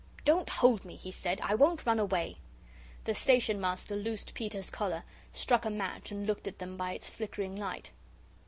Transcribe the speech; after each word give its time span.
"Don't 0.25 0.49
hold 0.49 0.83
me!" 0.83 0.95
he 0.95 1.11
said. 1.11 1.39
"I 1.43 1.53
won't 1.53 1.85
run 1.85 1.99
away." 1.99 2.37
The 3.03 3.13
Station 3.13 3.61
Master 3.61 3.95
loosed 3.95 4.33
Peter's 4.33 4.71
collar, 4.71 5.03
struck 5.31 5.63
a 5.63 5.69
match 5.69 6.11
and 6.11 6.25
looked 6.25 6.47
at 6.47 6.57
them 6.57 6.75
by 6.75 6.93
its 6.93 7.07
flickering 7.07 7.55
light. 7.55 7.91